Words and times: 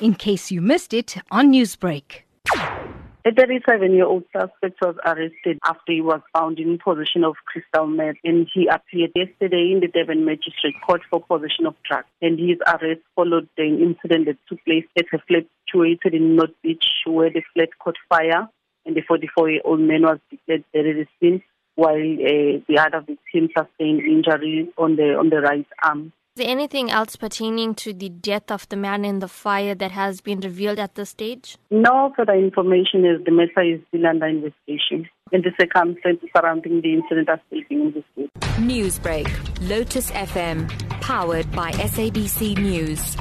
in 0.00 0.14
case 0.14 0.50
you 0.50 0.60
missed 0.60 0.92
it 0.92 1.16
on 1.30 1.52
Newsbreak. 1.52 2.22
A 3.26 3.30
37-year-old 3.30 4.22
suspect 4.32 4.78
was 4.80 4.94
arrested 5.04 5.58
after 5.64 5.92
he 5.92 6.00
was 6.00 6.20
found 6.32 6.60
in 6.60 6.78
possession 6.78 7.24
of 7.24 7.34
crystal 7.44 7.88
meth 7.88 8.14
and 8.22 8.46
he 8.54 8.68
appeared 8.68 9.10
yesterday 9.16 9.72
in 9.72 9.80
the 9.80 9.88
Durban 9.88 10.24
Magistrate 10.24 10.76
Court 10.86 11.00
for 11.10 11.20
possession 11.20 11.66
of 11.66 11.74
drugs. 11.82 12.06
And 12.22 12.38
his 12.38 12.58
arrest 12.68 13.00
followed 13.16 13.48
an 13.58 13.80
incident 13.82 14.26
that 14.26 14.38
took 14.48 14.64
place 14.64 14.84
at 14.96 15.06
a 15.12 15.18
flat 15.26 15.44
situated 15.66 16.14
in 16.14 16.36
North 16.36 16.54
Beach 16.62 16.86
where 17.04 17.30
the 17.30 17.42
flat 17.52 17.70
caught 17.80 17.96
fire 18.08 18.48
and 18.84 18.94
the 18.94 19.02
44-year-old 19.02 19.80
man 19.80 20.02
was 20.02 20.18
declared 20.30 20.64
dead 20.72 20.86
at 20.86 20.94
the 20.94 21.06
scene 21.18 21.42
while 21.74 21.94
uh, 21.94 22.60
the 22.68 22.78
other 22.78 23.00
victim 23.00 23.48
sustained 23.56 24.02
injury 24.02 24.68
on 24.78 24.96
the 24.96 25.14
on 25.18 25.30
the 25.30 25.40
right 25.40 25.66
arm. 25.82 26.12
Is 26.36 26.44
there 26.44 26.52
anything 26.52 26.90
else 26.90 27.16
pertaining 27.16 27.74
to 27.76 27.94
the 27.94 28.10
death 28.10 28.50
of 28.50 28.68
the 28.68 28.76
man 28.76 29.06
in 29.06 29.20
the 29.20 29.26
fire 29.26 29.74
that 29.74 29.90
has 29.92 30.20
been 30.20 30.40
revealed 30.40 30.78
at 30.78 30.94
this 30.94 31.08
stage? 31.08 31.56
No 31.70 32.12
further 32.14 32.34
information 32.34 33.06
is 33.06 33.24
the 33.24 33.30
matter 33.30 33.62
is 33.62 33.80
still 33.88 34.06
under 34.06 34.26
investigation. 34.26 35.08
And 35.32 35.42
the 35.42 35.52
circumstances 35.58 36.28
surrounding 36.36 36.82
the 36.82 36.92
incident 36.92 37.30
are 37.30 37.40
still 37.46 37.60
being 37.70 37.86
investigated. 37.86 38.30
Newsbreak, 38.58 39.66
Lotus 39.66 40.10
FM, 40.10 40.68
powered 41.00 41.50
by 41.52 41.70
SABC 41.72 42.58
News. 42.58 43.16